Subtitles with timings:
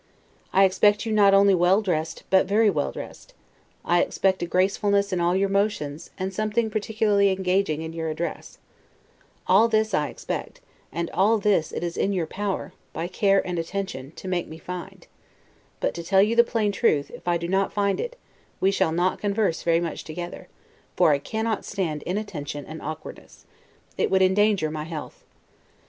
[0.51, 3.35] I expect you not only well dressed but very well dressed;
[3.85, 8.57] I expect a gracefulness in all your motions, and something particularly engaging in your address,
[9.45, 10.59] All this I expect,
[10.91, 14.57] and all this it is in your power, by care and attention, to make me
[14.57, 15.05] find;
[15.79, 18.15] but to tell you the plain truth, if I do not find it,
[18.59, 20.47] we shall not converse very much together;
[20.95, 23.45] for I cannot stand inattention and awkwardness;
[23.99, 25.23] it would endanger my health.